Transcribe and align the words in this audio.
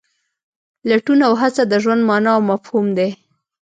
لټون 0.89 1.19
او 1.27 1.33
هڅه 1.41 1.63
د 1.67 1.73
ژوند 1.83 2.01
مانا 2.09 2.31
او 2.37 2.41
مفهوم 2.51 2.87
دی. 2.97 3.09